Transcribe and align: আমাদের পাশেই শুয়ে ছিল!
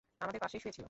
আমাদের 0.21 0.39
পাশেই 0.41 0.59
শুয়ে 0.59 0.71
ছিল! 0.71 0.79